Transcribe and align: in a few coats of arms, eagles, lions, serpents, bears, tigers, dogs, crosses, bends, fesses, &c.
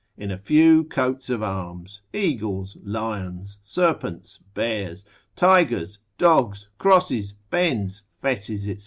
in 0.17 0.31
a 0.31 0.37
few 0.39 0.83
coats 0.83 1.29
of 1.29 1.43
arms, 1.43 2.01
eagles, 2.11 2.75
lions, 2.83 3.59
serpents, 3.61 4.39
bears, 4.55 5.05
tigers, 5.35 5.99
dogs, 6.17 6.69
crosses, 6.79 7.33
bends, 7.51 8.05
fesses, 8.19 8.63
&c. 8.63 8.77